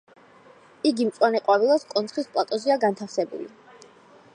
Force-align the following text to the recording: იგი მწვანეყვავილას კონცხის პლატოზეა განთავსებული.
იგი 0.91 1.05
მწვანეყვავილას 1.09 1.85
კონცხის 1.93 2.33
პლატოზეა 2.33 2.83
განთავსებული. 2.87 3.51